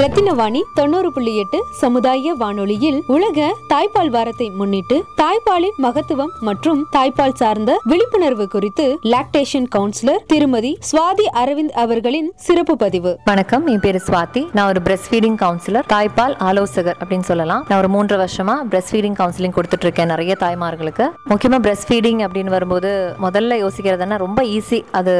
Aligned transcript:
ரத்தினவாணி 0.00 0.60
தொண்ணூறு 0.74 1.08
புள்ளி 1.12 1.32
எட்டு 1.36 1.58
சமுதாய 1.78 2.34
வானொலியில் 2.38 2.98
உலக 3.14 3.46
தாய்ப்பால் 3.72 4.10
வாரத்தை 4.14 4.46
முன்னிட்டு 4.58 4.96
தாய்ப்பாலின் 5.20 5.78
மகத்துவம் 5.84 6.30
மற்றும் 6.40 6.80
தாய்ப்பால் 6.92 7.34
சார்ந்த 7.40 7.70
விழிப்புணர்வு 7.90 8.46
குறித்து 8.48 8.98
லாக்டேஷன் 9.02 9.66
கவுன்சிலர் 9.76 10.22
திருமதி 10.26 10.78
சுவாதி 10.90 11.26
அரவிந்த் 11.42 11.74
அவர்களின் 11.82 12.32
சிறப்பு 12.46 12.76
பதிவு. 12.76 13.18
வணக்கம் 13.24 13.66
என் 13.66 13.80
பேரு 13.80 14.00
சுவாதி. 14.06 14.42
நான் 14.52 14.68
ஒரு 14.68 14.82
பிரஸ்ட் 14.84 15.10
ஃபீடிங் 15.10 15.36
கவுன்சிலர் 15.42 15.88
தாய்ப்பால் 15.94 16.36
ஆலோசகர் 16.38 16.96
அப்படின்னு 17.02 17.28
சொல்லலாம். 17.30 17.66
நான் 17.68 17.78
ஒரு 17.78 17.88
மூன்று 17.88 18.18
வருஷமா 18.22 18.56
பிரஸ்ட் 18.70 18.92
ஃபீடிங் 18.92 19.18
கவுன்சிலிங் 19.20 19.56
கொடுத்துட்டு 19.58 19.86
இருக்கேன் 19.88 20.10
நிறைய 20.14 20.36
தாய்மார்களுக்கு. 20.40 21.08
முக்கியமா 21.32 21.60
பிரஸ்ட் 21.66 21.88
ஃபீடிங் 21.90 22.22
அப்படின்னு 22.28 22.54
வரும்போது 22.56 23.14
முதல்ல 23.26 23.60
யோசிக்கிறதுனா 23.64 24.18
ரொம்ப 24.26 24.42
ஈஸி 24.42 24.80
அது 24.92 25.16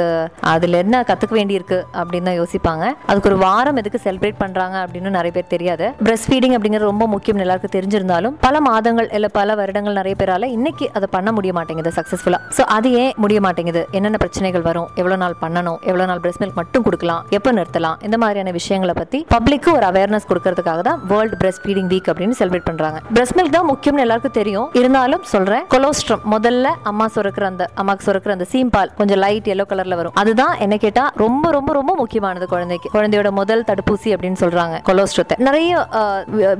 அதுல 0.54 0.82
என்ன 0.86 1.04
கத்துக்க 1.12 1.40
வேண்டியிருக்கு 1.40 1.80
அப்படின்னு 2.00 2.28
தான் 2.30 2.40
யோசிப்பாங்க. 2.42 2.94
அதுக்கு 3.06 3.30
ஒரு 3.32 3.40
வாரம் 3.46 3.76
எதுக்கு 3.76 4.00
செலிப்ரேட் 4.08 4.42
பண்றாங்க 4.44 4.68
அப்படின்னு 4.82 5.10
நிறைய 5.16 5.32
பேர் 5.36 5.48
தெரியாது. 5.54 5.86
பிரஸ்ட் 6.06 6.28
ஃபீடிங் 6.30 6.54
அப்படிங்கிறது 6.56 6.90
ரொம்ப 6.92 7.06
முக்கியம் 7.14 7.42
எல்லாருக்கும் 7.44 7.74
தெரிஞ்சிருந்தாலும். 7.76 8.34
பல 8.46 8.60
மாதங்கள் 8.68 9.08
இல்ல 9.18 9.28
பல 9.38 9.54
வருடங்கள் 9.60 9.98
நிறைய 10.00 10.16
பேரால 10.22 10.48
இன்னைக்கு 10.56 10.88
அதை 10.98 11.08
பண்ண 11.16 11.32
முடிய 11.36 11.52
மாட்டேங்குது 11.58 11.92
சக்சஸ்ஃபுல்லா 11.98 12.40
ஸோ 12.58 12.64
அது 12.76 12.90
ஏன் 13.02 13.12
முடிய 13.24 13.40
மாட்டேங்குது? 13.46 13.82
என்னென்ன 13.98 14.20
பிரச்சனைகள் 14.24 14.64
வரும்? 14.68 14.88
எவ்வளவு 15.00 15.20
நாள் 15.24 15.36
பண்ணணும்? 15.42 15.78
எவ்வளவு 15.90 16.08
நாள் 16.10 16.22
பிரஸ்ட் 16.24 16.42
மில்க் 16.42 16.58
மட்டும் 16.60 16.84
கொடுக்கலாம்? 16.86 17.22
எப்போ 17.38 17.52
நிறுத்தலாம்? 17.58 17.96
இந்த 18.08 18.18
மாதிரியான 18.22 18.54
விஷயங்களை 18.58 18.94
பத்தி 19.00 19.20
பப்ளிக்கு 19.34 19.70
ஒரு 19.78 19.86
அவேர்னஸ் 19.90 20.28
கொடுக்கறதுக்காக 20.30 20.80
தான் 20.88 21.00
வேர்ல்ட் 21.12 21.36
பிரஸ்ட் 21.42 21.62
ஃபீடிங் 21.64 21.90
வீக் 21.92 22.10
அப்படின்னு 22.12 22.38
செலிப்ரேட் 22.40 22.66
பண்றாங்க. 22.70 23.00
பிரஸ்ட் 23.16 23.36
மில்க் 23.38 23.54
தான் 23.58 23.68
முக்கியம்னு 23.72 24.04
எல்லாருக்கும் 24.06 24.36
தெரியும். 24.40 24.68
இருந்தாலும் 24.80 25.24
சொல்றேன் 25.34 25.64
கொலோஸ்ட்ரம் 25.74 26.22
முதல்ல 26.34 26.68
அம்மா 26.90 27.08
சுரக்கிற 27.14 27.46
அந்த 27.52 27.64
அம்மாக்கு 27.82 28.06
சுரக்கிற 28.08 28.32
அந்த 28.36 28.46
சீம்பால் 28.52 28.90
கொஞ்சம் 29.00 29.20
லைட் 29.24 29.50
எல்லோ 29.54 29.66
கலர்ல 29.72 29.96
வரும். 30.00 30.14
அதுதான் 30.22 30.54
என்ன 30.66 30.76
கேட்டா 30.84 31.04
ரொம்ப 31.24 31.50
ரொம்ப 31.56 31.72
ரொம்ப 31.78 31.94
முக்கியமானது 32.02 32.48
குழந்தைக்கு. 32.54 32.90
குழந்தையோட 32.96 33.30
முதல் 33.40 33.64
தடுப்பூசி 33.70 34.10
அப்படின்னு 34.14 34.40
சொல்றாங்க 34.60 34.78
கொலோஸ்ட்ரத்தை. 34.88 35.34
நிறைய 35.48 35.70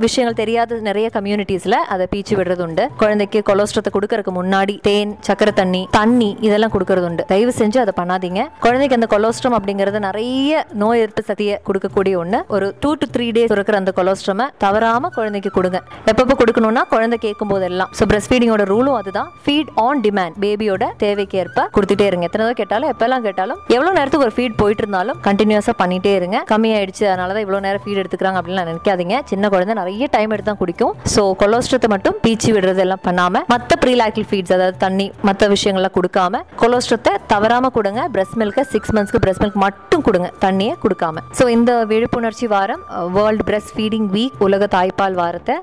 விஷயங்கள் 0.05 0.37
தெரியாத 0.41 0.79
நிறைய 0.89 1.07
கம்யூனிட்டிஸ்ல 1.15 1.75
அதை 1.93 2.05
பீச்சு 2.13 2.33
விடுறது 2.39 2.63
உண்டு 2.65 2.83
குழந்தைக்கு 3.01 3.39
கொலோஸ்ட்ரத்தை 3.49 3.91
கொடுக்கறதுக்கு 3.95 4.33
முன்னாடி 4.39 4.75
தேன் 4.87 5.11
சக்கரை 5.27 5.53
தண்ணி 5.61 5.81
தண்ணி 5.97 6.29
இதெல்லாம் 6.47 6.73
கொடுக்கறது 6.75 7.07
உண்டு 7.09 7.23
தயவு 7.31 7.53
செஞ்சு 7.61 7.79
அதை 7.83 7.93
பண்ணாதீங்க. 7.99 8.41
குழந்தைக்கு 8.65 8.97
அந்த 8.99 9.07
கொலோஸ்ட்ரம் 9.13 9.55
அப்படிங்கிறது 9.57 10.01
நிறைய 10.07 10.63
நோய் 10.83 11.01
எதிர்ப்பு 11.01 11.23
சக்தியை 11.29 11.55
கொடுக்கக்கூடிய 11.67 12.15
ஒண்ணு. 12.23 12.39
ஒரு 12.55 12.67
டூ 12.83 12.91
டு 13.01 13.07
த்ரீ 13.15 13.27
டேஸ் 13.37 13.55
இருக்கிற 13.57 13.77
அந்த 13.81 13.93
கொலோஸ்ட்ரமை 13.99 14.47
தவறாம 14.65 15.11
குழந்தைக்கு 15.17 15.51
கொடுங்க. 15.57 15.79
எப்பப்போ 16.11 16.35
கொடுக்கணும்னா 16.41 16.83
குழந்தை 16.93 17.19
கேட்கும் 17.25 17.51
போதெல்லாம் 17.53 17.91
ஸோ 17.99 18.05
பிரஸ்ட் 18.11 18.31
ஃபீடிங்கோட 18.31 18.65
ரூலும் 18.73 18.97
அதுதான். 19.01 19.29
ஃபீட் 19.45 19.71
ஆன் 19.85 20.01
டிமாண்ட் 20.07 20.37
பேபியோட 20.45 20.83
தேவைக்கு 21.03 21.37
ஏற்ப 21.43 21.67
கொடுத்துட்டே 21.77 22.07
இருங்க. 22.11 22.25
எத்தனை 22.29 22.43
தடவை 22.43 22.57
கேட்டாலும் 22.61 22.89
எப்பெல்லாம் 22.93 23.25
கேட்டாலும் 23.27 23.59
எவ்வளவு 23.75 23.95
நேரத்துக்கு 23.99 24.27
ஒரு 24.27 24.35
ஃபீட் 24.37 24.59
போயிட்டு 24.61 24.83
இருந்தாலும் 24.85 25.19
கண்டினியூஸா 25.27 25.75
பண்ணிட்டே 25.83 26.13
இருங்க. 26.19 26.37
கம்மியாயிடுச்சு 26.53 27.05
அதனால 27.11 27.33
தான் 27.35 27.45
இவ்வளவு 27.45 27.65
நேரம் 27.67 27.83
ஸ்பீட் 27.91 28.01
எடுத்துக்கிறாங்க 28.01 28.39
அப்படின்னு 28.39 28.63
நினைக்காதீங்க. 28.65 29.15
சின்ன 29.31 29.45
குழந்தை 29.53 29.73
நிறைய 29.79 30.05
டைம் 30.15 30.31
எடுத்து 30.33 30.49
தான் 30.49 30.59
குடிக்கும். 30.61 30.93
ஸோ 31.13 31.21
கொலோஸ்ட்ரத்தை 31.41 31.87
மட்டும் 31.93 32.15
பீச்சி 32.23 32.49
விடுறது 32.55 32.81
எல்லாம் 32.85 33.01
பண்ணாம 33.07 33.41
மற்ற 33.53 33.77
ப்ரீலாக்டில் 33.83 34.27
ஃபீட்ஸ் 34.29 34.53
அதாவது 34.55 34.77
தண்ணி 34.85 35.07
மற்ற 35.27 35.47
விஷயங்கள்லாம் 35.53 35.95
கொடுக்காம 35.97 36.41
கொலோஸ்ட்ரத்தை 36.61 37.13
தவறாம 37.31 37.71
கொடுங்க. 37.77 38.01
பிரஸ்ட் 38.15 38.37
மில்கை 38.41 38.63
சிக்ஸ் 38.73 38.93
மந்த்ஸ்க்கு 38.97 39.21
பிரஸ்ட் 39.25 39.43
மில்க் 39.43 39.59
மட்டும் 39.65 40.03
கொடுங்க. 40.07 40.27
தண்ணியை 40.45 40.75
கொடுக்காம. 40.83 41.23
ஸோ 41.39 41.45
இந்த 41.55 41.71
விழிப்புணர்ச்சி 41.91 42.47
வாரம் 42.55 42.83
வேர்ல்டு 43.17 43.45
பிரஸ்ட் 43.49 43.73
ஃபீடிங் 43.77 44.07
வீக் 44.15 44.37
உலக 44.47 44.69
தாய்ப்பால் 44.75 45.17
வாரத்தை 45.21 45.55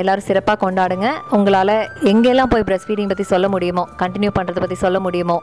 எல்லாரும் 0.00 0.26
சிறப்பாக 0.30 0.58
கொண்டாடுங்க. 0.64 1.10
உங்களால் 1.38 1.74
எங்கெல்லாம் 2.12 2.52
போய் 2.54 2.66
பிரஸ்ட் 2.70 2.88
ஃபீடிங் 2.90 3.10
பற்றி 3.12 3.26
சொல்ல 3.34 3.48
முடியுமோ 3.56 3.84
கண்டினியூ 4.04 4.32
பண்ணுறத 4.38 4.60
பற்றி 4.66 4.78
சொல்ல 4.84 4.98
முடியுமோ 5.08 5.38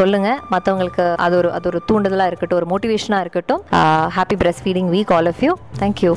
சொல்லுங்க. 0.00 0.30
மற்றவங்களுக்கு 0.54 1.06
அது 1.26 1.34
ஒரு 1.42 1.50
அது 1.58 1.68
ஒரு 1.72 1.80
தூண்டுதலாக 1.90 2.30
இருக்கட்டும் 2.32 2.60
ஒரு 2.62 2.68
மோட்டிவேஷனாக 2.74 3.24
இருக்கட்டும். 3.26 3.62
Happy 4.18 4.38
breast 4.42 4.64
feeding 4.66 4.90
week 4.96 5.12
all 5.18 5.30
of 5.32 5.42
you 5.46 5.52
Thank 5.74 6.02
you. 6.02 6.16